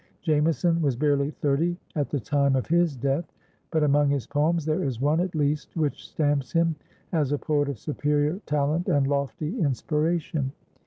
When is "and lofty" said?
8.89-9.59